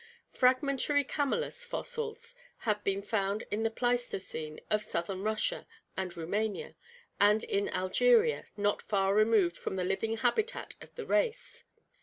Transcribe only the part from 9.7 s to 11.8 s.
the living habitat of the race.